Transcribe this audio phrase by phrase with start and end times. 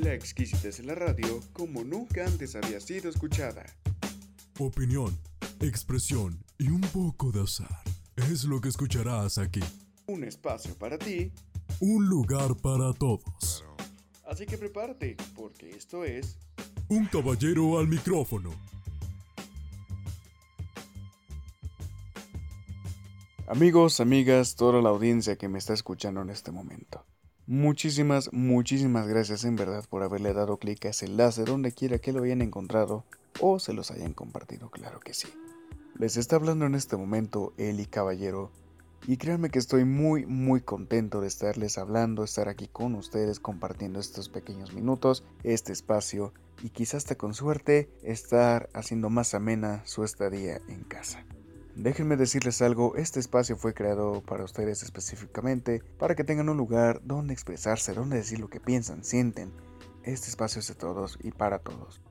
[0.00, 3.66] La exquisitez en la radio como nunca antes había sido escuchada.
[4.60, 5.18] Opinión,
[5.58, 7.82] expresión y un poco de azar.
[8.14, 9.60] Es lo que escucharás aquí.
[10.06, 11.32] Un espacio para ti.
[11.80, 13.64] Un lugar para todos.
[14.24, 16.38] Así que prepárate, porque esto es...
[16.88, 18.50] Un caballero al micrófono.
[23.48, 27.04] Amigos, amigas, toda la audiencia que me está escuchando en este momento.
[27.50, 32.12] Muchísimas, muchísimas gracias en verdad por haberle dado clic a ese enlace donde quiera que
[32.12, 33.06] lo hayan encontrado
[33.40, 35.28] o se los hayan compartido, claro que sí.
[35.98, 38.50] Les está hablando en este momento Eli Caballero
[39.06, 43.98] y créanme que estoy muy muy contento de estarles hablando, estar aquí con ustedes compartiendo
[43.98, 50.04] estos pequeños minutos, este espacio y quizás hasta con suerte estar haciendo más amena su
[50.04, 51.24] estadía en casa.
[51.78, 57.00] Déjenme decirles algo, este espacio fue creado para ustedes específicamente, para que tengan un lugar
[57.04, 59.52] donde expresarse, donde decir lo que piensan, sienten.
[60.02, 62.02] Este espacio es de todos y para todos.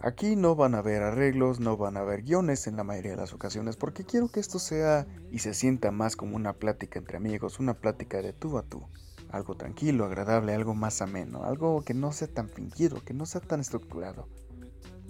[0.00, 3.18] Aquí no van a haber arreglos, no van a haber guiones en la mayoría de
[3.18, 7.18] las ocasiones, porque quiero que esto sea y se sienta más como una plática entre
[7.18, 8.88] amigos, una plática de tú a tú.
[9.28, 13.42] Algo tranquilo, agradable, algo más ameno, algo que no sea tan fingido, que no sea
[13.42, 14.30] tan estructurado.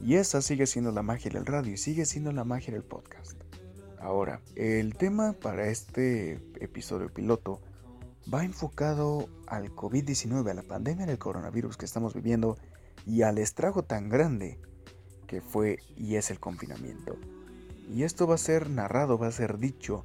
[0.03, 3.41] Y esa sigue siendo la magia del radio y sigue siendo la magia del podcast.
[4.01, 7.61] Ahora, el tema para este episodio piloto
[8.33, 12.59] va enfocado al COVID-19, a la pandemia del coronavirus que estamos viviendo
[13.07, 14.59] y al estrago tan grande
[15.29, 17.17] que fue y es el confinamiento.
[17.89, 20.05] Y esto va a ser narrado, va a ser dicho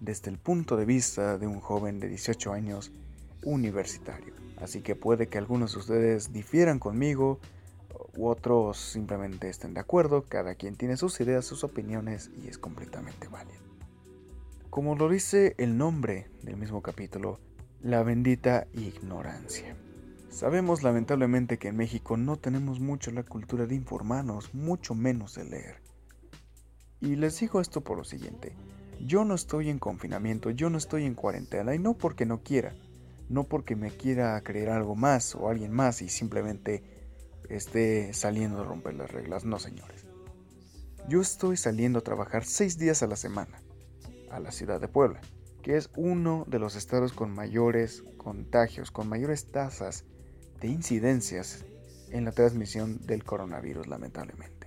[0.00, 2.90] desde el punto de vista de un joven de 18 años
[3.42, 4.32] universitario.
[4.56, 7.38] Así que puede que algunos de ustedes difieran conmigo
[8.18, 13.28] otros simplemente estén de acuerdo, cada quien tiene sus ideas, sus opiniones y es completamente
[13.28, 13.60] válido.
[14.70, 17.40] Como lo dice el nombre del mismo capítulo,
[17.82, 19.76] la bendita ignorancia.
[20.28, 25.44] Sabemos lamentablemente que en México no tenemos mucho la cultura de informarnos, mucho menos de
[25.44, 25.76] leer.
[27.00, 28.54] Y les digo esto por lo siguiente,
[29.00, 32.74] yo no estoy en confinamiento, yo no estoy en cuarentena y no porque no quiera,
[33.28, 36.95] no porque me quiera creer algo más o alguien más y simplemente
[37.50, 39.44] esté saliendo a romper las reglas.
[39.44, 40.06] No, señores.
[41.08, 43.62] Yo estoy saliendo a trabajar seis días a la semana
[44.30, 45.20] a la ciudad de Puebla,
[45.62, 50.04] que es uno de los estados con mayores contagios, con mayores tasas
[50.60, 51.64] de incidencias
[52.10, 54.66] en la transmisión del coronavirus, lamentablemente.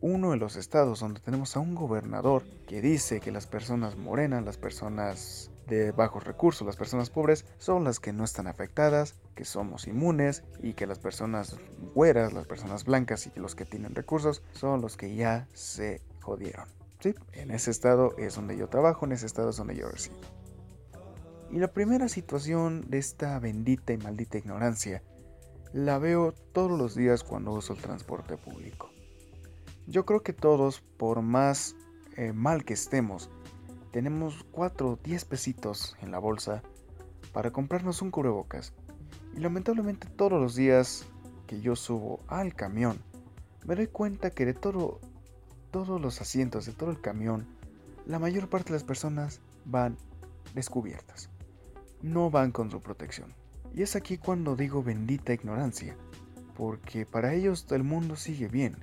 [0.00, 4.44] Uno de los estados donde tenemos a un gobernador que dice que las personas morenas,
[4.44, 9.44] las personas de bajos recursos, las personas pobres, son las que no están afectadas, que
[9.44, 11.56] somos inmunes y que las personas
[11.94, 16.66] güeras, las personas blancas y los que tienen recursos son los que ya se jodieron.
[17.00, 20.16] Sí, en ese estado es donde yo trabajo, en ese estado es donde yo resido.
[21.50, 25.02] Y la primera situación de esta bendita y maldita ignorancia
[25.72, 28.90] la veo todos los días cuando uso el transporte público.
[29.86, 31.76] Yo creo que todos, por más
[32.16, 33.30] eh, mal que estemos,
[33.92, 36.62] tenemos 4 o 10 pesitos en la bolsa
[37.32, 38.72] para comprarnos un cubrebocas.
[39.36, 41.04] Y lamentablemente todos los días
[41.46, 42.98] que yo subo al camión,
[43.66, 44.98] me doy cuenta que de todo,
[45.70, 47.46] todos los asientos de todo el camión,
[48.06, 49.96] la mayor parte de las personas van
[50.54, 51.28] descubiertas.
[52.00, 53.34] No van con su protección.
[53.74, 55.96] Y es aquí cuando digo bendita ignorancia,
[56.56, 58.76] porque para ellos el mundo sigue bien.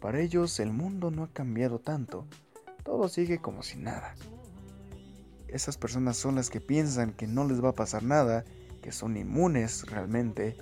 [0.00, 2.26] Para ellos el mundo no ha cambiado tanto.
[2.82, 4.14] Todo sigue como si nada.
[5.54, 8.44] Esas personas son las que piensan que no les va a pasar nada,
[8.82, 10.56] que son inmunes realmente,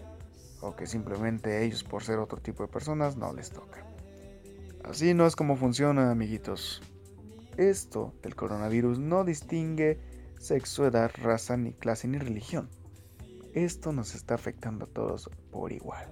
[0.61, 3.87] o que simplemente ellos por ser otro tipo de personas no les toca.
[4.85, 6.83] Así no es como funciona, amiguitos.
[7.57, 9.99] Esto del coronavirus no distingue
[10.39, 12.69] sexo, edad, raza, ni clase, ni religión.
[13.55, 16.07] Esto nos está afectando a todos por igual.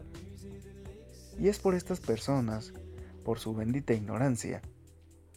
[1.39, 2.73] Y es por estas personas,
[3.27, 4.63] por su bendita ignorancia,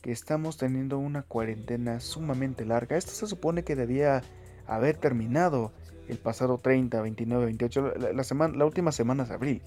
[0.03, 2.97] que estamos teniendo una cuarentena sumamente larga.
[2.97, 4.21] Esto se supone que debía
[4.67, 5.71] haber terminado
[6.09, 9.61] el pasado 30, 29, 28, la, semana, la última semana de abril.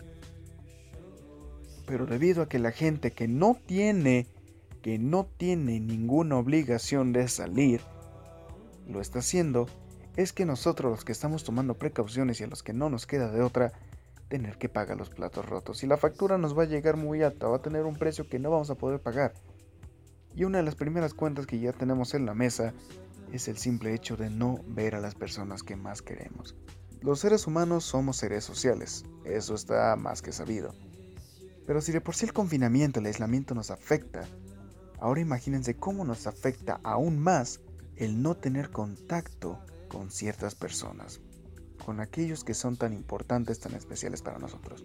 [1.87, 4.26] Pero debido a que la gente que no tiene,
[4.82, 7.81] que no tiene ninguna obligación de salir,
[8.87, 9.66] lo está haciendo,
[10.16, 13.32] es que nosotros los que estamos tomando precauciones y a los que no nos queda
[13.32, 13.72] de otra,
[14.28, 15.82] tener que pagar los platos rotos.
[15.82, 18.38] Y la factura nos va a llegar muy alta, va a tener un precio que
[18.38, 19.32] no vamos a poder pagar.
[20.37, 22.75] Y una de las primeras cuentas que ya tenemos en la mesa
[23.33, 26.55] es el simple hecho de no ver a las personas que más queremos.
[27.00, 30.75] Los seres humanos somos seres sociales, eso está más que sabido.
[31.67, 34.29] Pero si de por sí el confinamiento, el aislamiento nos afecta,
[35.00, 37.61] ahora imagínense cómo nos afecta aún más
[37.97, 41.21] el no tener contacto con ciertas personas,
[41.85, 44.85] con aquellos que son tan importantes, tan especiales para nosotros.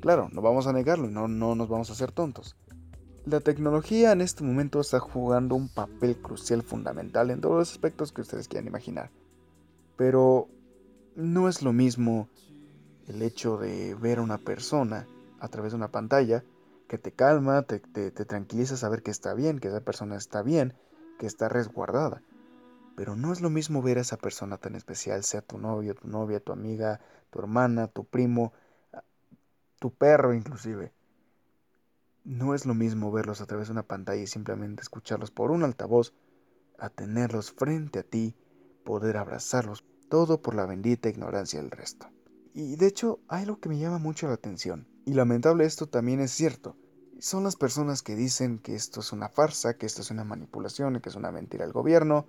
[0.00, 2.56] Claro, no vamos a negarlo no, no nos vamos a hacer tontos.
[3.28, 8.10] La tecnología en este momento está jugando un papel crucial fundamental en todos los aspectos
[8.10, 9.10] que ustedes quieran imaginar.
[9.98, 10.48] Pero
[11.14, 12.30] no es lo mismo
[13.06, 15.06] el hecho de ver a una persona
[15.40, 16.42] a través de una pantalla
[16.88, 20.72] que te calma, te, te, tranquiliza saber que está bien, que esa persona está bien,
[21.18, 22.22] que está resguardada.
[22.96, 26.08] Pero no es lo mismo ver a esa persona tan especial, sea tu novio, tu
[26.08, 28.54] novia, tu amiga, tu hermana, tu primo,
[29.78, 30.92] tu perro inclusive.
[32.24, 35.62] No es lo mismo verlos a través de una pantalla y simplemente escucharlos por un
[35.62, 36.12] altavoz,
[36.78, 38.36] a tenerlos frente a ti,
[38.84, 42.08] poder abrazarlos, todo por la bendita ignorancia del resto.
[42.54, 46.20] Y de hecho hay algo que me llama mucho la atención, y lamentable esto también
[46.20, 46.76] es cierto.
[47.18, 51.00] Son las personas que dicen que esto es una farsa, que esto es una manipulación
[51.00, 52.26] que es una mentira del gobierno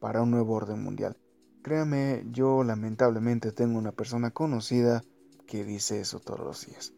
[0.00, 1.16] para un nuevo orden mundial.
[1.62, 5.02] Créame, yo lamentablemente tengo una persona conocida
[5.46, 6.92] que dice eso todos los días.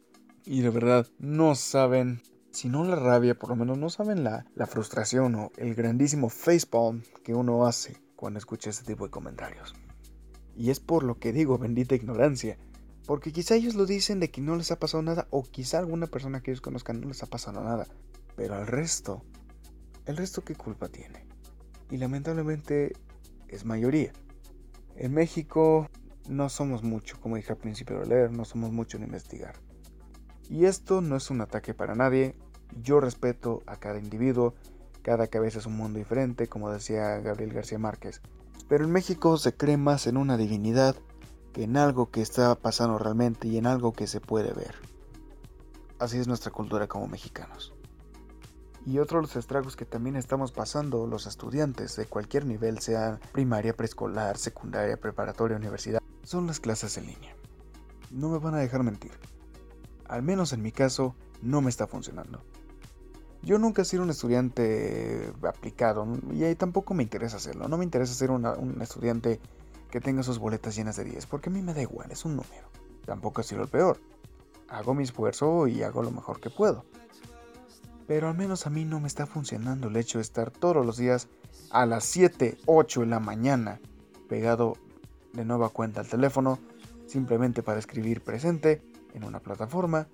[0.46, 2.22] Y de verdad, no saben
[2.52, 6.28] si no la rabia, por lo menos no saben la, la frustración o el grandísimo
[6.28, 9.74] facepalm que uno hace cuando escucha este tipo de comentarios.
[10.54, 12.58] Y es por lo que digo, bendita ignorancia.
[13.06, 16.06] Porque quizá ellos lo dicen de que no les ha pasado nada, o quizá alguna
[16.06, 17.88] persona que ellos conozcan no les ha pasado nada.
[18.36, 19.24] Pero al resto,
[20.06, 21.26] ¿el resto qué culpa tiene?
[21.90, 22.92] Y lamentablemente
[23.48, 24.12] es mayoría.
[24.94, 25.90] En México
[26.28, 29.65] no somos mucho, como dije al principio de leer, no somos mucho en investigar.
[30.48, 32.36] Y esto no es un ataque para nadie,
[32.82, 34.54] yo respeto a cada individuo,
[35.02, 38.20] cada cabeza es un mundo diferente, como decía Gabriel García Márquez.
[38.68, 40.96] Pero en México se cree más en una divinidad
[41.52, 44.74] que en algo que está pasando realmente y en algo que se puede ver.
[45.98, 47.72] Así es nuestra cultura como mexicanos.
[48.84, 53.18] Y otro de los estragos que también estamos pasando los estudiantes de cualquier nivel, sea
[53.32, 57.34] primaria, preescolar, secundaria, preparatoria, universidad, son las clases en línea.
[58.10, 59.12] No me van a dejar mentir.
[60.08, 62.42] Al menos en mi caso, no me está funcionando.
[63.42, 67.68] Yo nunca he sido un estudiante aplicado y ahí tampoco me interesa hacerlo.
[67.68, 69.40] No me interesa ser un estudiante
[69.90, 72.36] que tenga sus boletas llenas de 10, porque a mí me da igual, es un
[72.36, 72.68] número.
[73.04, 74.00] Tampoco he sido el peor.
[74.68, 76.84] Hago mi esfuerzo y hago lo mejor que puedo.
[78.08, 80.96] Pero al menos a mí no me está funcionando el hecho de estar todos los
[80.96, 81.28] días
[81.70, 83.80] a las 7, 8 de la mañana
[84.28, 84.76] pegado
[85.32, 86.58] de nueva cuenta al teléfono,
[87.06, 88.82] simplemente para escribir presente
[89.16, 90.06] en una plataforma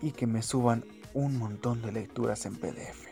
[0.00, 3.06] y que me suban un montón de lecturas en PDF.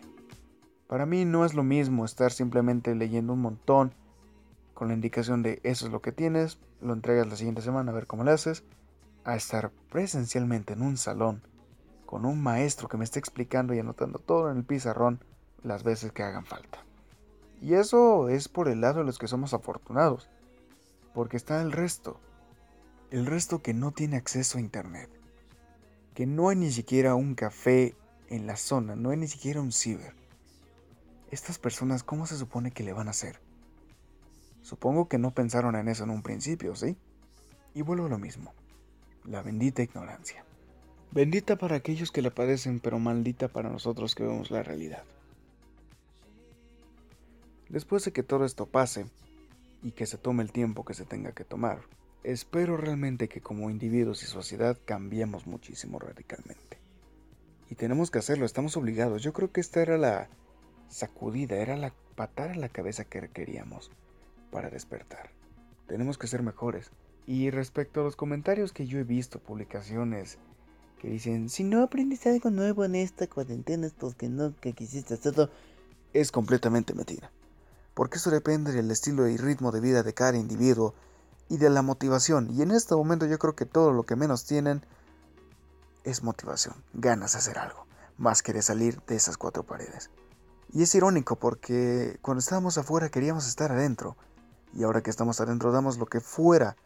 [0.87, 3.95] Para mí no es lo mismo estar simplemente leyendo un montón
[4.75, 7.95] con la indicación de eso es lo que tienes, lo entregas la siguiente semana a
[7.95, 8.65] ver cómo lo haces,
[9.25, 11.43] a estar presencialmente en un salón
[12.05, 15.21] con un maestro que me esté explicando y anotando todo en el pizarrón
[15.63, 16.79] las veces que hagan falta.
[17.63, 20.29] Y eso es por el lado de los que somos afortunados,
[21.15, 22.21] porque está el resto,
[23.11, 25.09] el resto que no tiene acceso a Internet
[26.15, 27.95] que no hay ni siquiera un café
[28.29, 30.15] en la zona, no hay ni siquiera un ciber.
[31.31, 33.41] Estas personas, ¿cómo se supone que le van a hacer?
[34.63, 36.97] Supongo que no pensaron en eso en un principio, ¿sí?
[37.75, 38.55] Y vuelvo a lo mismo.
[39.25, 40.45] La bendita ignorancia.
[41.11, 45.05] Bendita para aquellos que la padecen, pero maldita para nosotros que vemos la realidad.
[47.69, 49.07] Después de que todo esto pase,
[49.83, 51.83] y que se tome el tiempo que se tenga que tomar,
[52.25, 56.79] Espero realmente que como individuos y sociedad cambiemos muchísimo radicalmente.
[57.69, 59.23] Y tenemos que hacerlo, estamos obligados.
[59.23, 60.29] Yo creo que esta era la
[60.89, 63.91] sacudida, era la patada en la cabeza que requeríamos
[64.51, 65.33] para despertar.
[65.87, 66.91] Tenemos que ser mejores.
[67.27, 70.39] Y respecto a los comentarios que yo he visto, publicaciones
[71.03, 75.13] que dicen, si no aprendiste algo nuevo en esta cuarentena es porque no que quisiste
[75.13, 75.51] hacerlo,
[76.15, 77.31] es completamente mentira.
[77.93, 80.95] Porque eso depende del estilo y ritmo de vida de cada individuo
[81.49, 82.49] y de la motivación.
[82.51, 84.85] Y en este momento yo creo que todo lo que menos tienen
[86.05, 87.87] es motivación, ganas de hacer algo,
[88.19, 90.11] más que de salir de esas cuatro paredes.
[90.73, 94.17] Y es irónico porque cuando estábamos afuera queríamos estar adentro,
[94.73, 96.77] y ahora que estamos adentro damos lo que fuera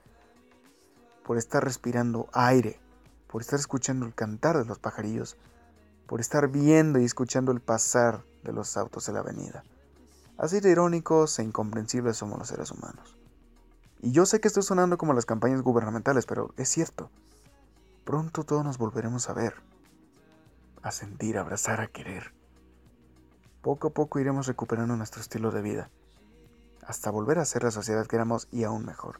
[1.24, 2.80] por estar respirando aire,
[3.28, 5.36] por estar escuchando el cantar de los pajarillos,
[6.06, 9.64] por estar viendo y escuchando el pasar de los autos en la avenida.
[10.38, 13.17] Así de irónicos e incomprensibles somos los seres humanos.
[14.00, 17.10] Y yo sé que estoy sonando como las campañas gubernamentales, pero es cierto.
[18.04, 19.54] Pronto todos nos volveremos a ver,
[20.82, 22.32] a sentir, a abrazar, a querer.
[23.60, 25.90] Poco a poco iremos recuperando nuestro estilo de vida,
[26.86, 29.18] hasta volver a ser la sociedad que éramos y aún mejor.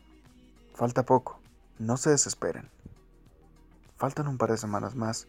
[0.74, 1.40] Falta poco,
[1.78, 2.70] no se desesperen.
[3.96, 5.26] Faltan un par de semanas más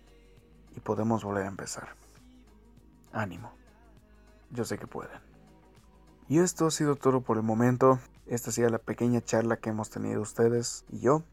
[0.76, 1.90] y podemos volver a empezar.
[3.12, 3.52] Ánimo,
[4.52, 5.20] yo sé que pueden.
[6.28, 8.00] Y esto ha sido todo por el momento.
[8.30, 11.24] Esta ha sido la pequeña charla que hemos tenido ustedes y yo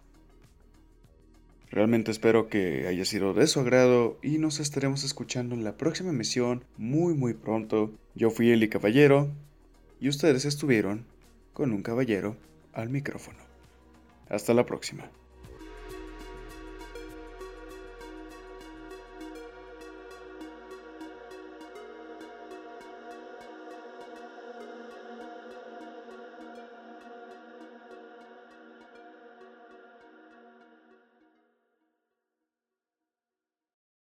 [1.71, 6.11] Realmente espero que haya sido de su agrado y nos estaremos escuchando en la próxima
[6.11, 7.93] emisión muy muy pronto.
[8.15, 9.29] Yo fui Eli Caballero
[10.01, 11.05] y ustedes estuvieron
[11.53, 12.37] con un caballero
[12.73, 13.39] al micrófono.
[14.29, 15.11] Hasta la próxima.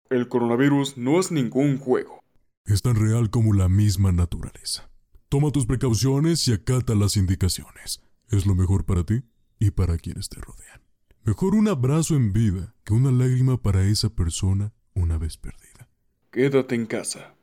[0.09, 2.19] El coronavirus no es ningún juego.
[2.65, 4.89] Es tan real como la misma naturaleza.
[5.29, 8.01] Toma tus precauciones y acata las indicaciones.
[8.29, 9.23] Es lo mejor para ti
[9.59, 10.81] y para quienes te rodean.
[11.23, 15.89] Mejor un abrazo en vida que una lágrima para esa persona una vez perdida.
[16.31, 17.34] Quédate en casa.